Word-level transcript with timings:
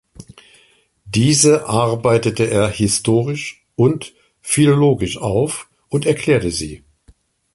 Diese 1.05 1.67
arbeitete 1.69 2.49
er 2.49 2.67
historisch 2.69 3.63
und 3.75 4.15
philologisch 4.41 5.17
auf 5.19 5.69
und 5.89 6.07
erklärte 6.07 6.49
sie. 6.49 6.83